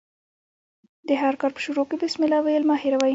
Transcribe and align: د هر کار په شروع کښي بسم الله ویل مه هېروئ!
د 1.07 1.09
هر 1.21 1.33
کار 1.41 1.51
په 1.55 1.61
شروع 1.65 1.85
کښي 1.87 1.97
بسم 2.01 2.21
الله 2.25 2.39
ویل 2.43 2.63
مه 2.69 2.75
هېروئ! 2.83 3.09